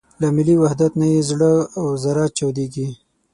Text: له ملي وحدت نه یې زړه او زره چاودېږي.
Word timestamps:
له 0.21 0.27
ملي 0.35 0.55
وحدت 0.61 0.91
نه 1.01 1.07
یې 1.13 1.21
زړه 1.29 1.51
او 1.79 1.85
زره 2.03 2.23
چاودېږي. 2.37 2.87